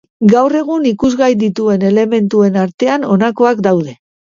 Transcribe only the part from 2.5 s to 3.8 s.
artean honakoak